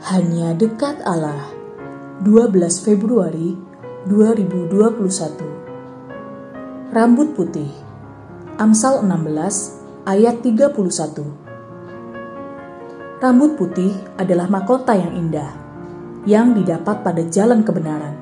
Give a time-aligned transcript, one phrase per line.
[0.00, 1.52] Hanya dekat Allah
[2.24, 2.56] 12
[2.88, 3.52] Februari
[4.08, 4.96] 2021
[6.88, 7.68] Rambut putih
[8.56, 10.72] Amsal 16 ayat 31
[13.20, 15.52] Rambut putih adalah mahkota yang indah
[16.24, 18.16] yang didapat pada jalan kebenaran.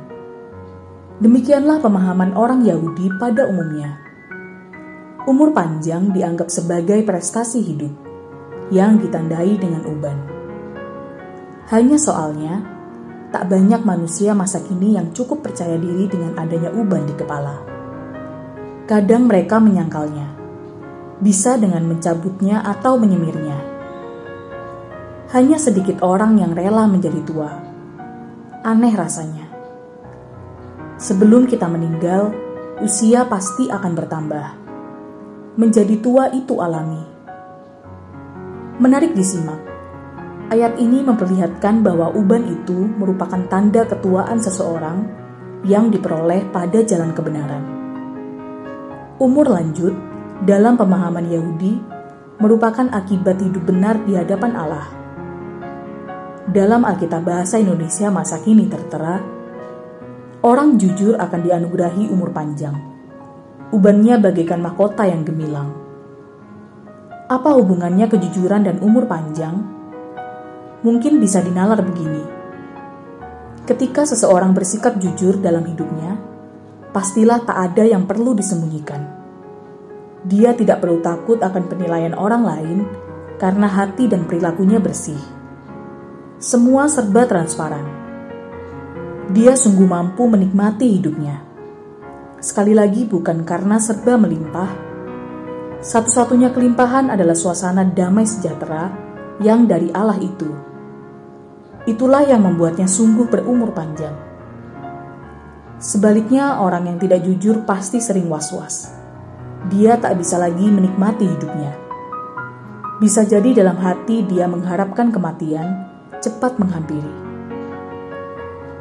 [1.22, 4.03] Demikianlah pemahaman orang Yahudi pada umumnya.
[5.31, 7.95] Umur panjang dianggap sebagai prestasi hidup
[8.75, 10.38] yang ditandai dengan uban.
[11.68, 12.64] Hanya soalnya,
[13.29, 17.61] tak banyak manusia masa kini yang cukup percaya diri dengan adanya uban di kepala.
[18.89, 20.32] Kadang mereka menyangkalnya,
[21.21, 23.61] bisa dengan mencabutnya atau menyemirnya.
[25.36, 27.53] Hanya sedikit orang yang rela menjadi tua.
[28.64, 29.44] Aneh rasanya.
[30.96, 32.33] Sebelum kita meninggal,
[32.80, 34.47] usia pasti akan bertambah.
[35.61, 37.05] Menjadi tua itu alami.
[38.80, 39.67] Menarik disimak
[40.48, 45.05] Ayat ini memperlihatkan bahwa uban itu merupakan tanda ketuaan seseorang
[45.68, 47.60] yang diperoleh pada jalan kebenaran.
[49.20, 49.92] Umur lanjut
[50.48, 51.77] dalam pemahaman Yahudi
[52.40, 54.88] merupakan akibat hidup benar di hadapan Allah.
[56.48, 59.20] Dalam Alkitab Bahasa Indonesia masa kini tertera,
[60.40, 62.72] orang jujur akan dianugerahi umur panjang.
[63.68, 65.77] Ubannya bagaikan mahkota yang gemilang.
[67.28, 69.77] Apa hubungannya kejujuran dan umur panjang?
[70.82, 72.22] Mungkin bisa dinalar begini.
[73.68, 76.16] Ketika seseorang bersikap jujur dalam hidupnya,
[76.94, 79.04] pastilah tak ada yang perlu disembunyikan.
[80.24, 82.78] Dia tidak perlu takut akan penilaian orang lain
[83.36, 85.20] karena hati dan perilakunya bersih.
[86.40, 87.86] Semua serba transparan.
[89.30, 91.44] Dia sungguh mampu menikmati hidupnya.
[92.38, 94.70] Sekali lagi, bukan karena serba melimpah.
[95.82, 99.08] Satu-satunya kelimpahan adalah suasana damai sejahtera
[99.39, 100.69] yang dari Allah itu
[101.89, 104.12] Itulah yang membuatnya sungguh berumur panjang.
[105.80, 108.92] Sebaliknya, orang yang tidak jujur pasti sering was-was.
[109.73, 111.73] Dia tak bisa lagi menikmati hidupnya.
[113.01, 115.89] Bisa jadi dalam hati dia mengharapkan kematian
[116.20, 117.14] cepat menghampiri.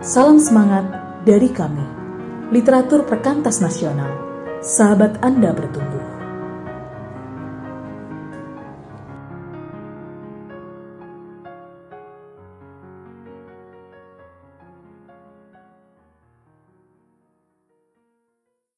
[0.04, 0.92] Salam semangat
[1.24, 1.88] dari kami,
[2.52, 4.12] literatur perkantas nasional.
[4.60, 6.17] Sahabat Anda bertumbuh.